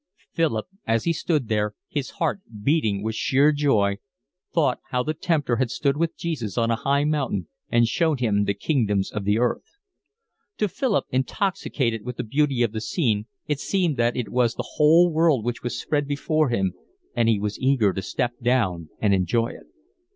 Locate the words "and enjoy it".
18.99-19.67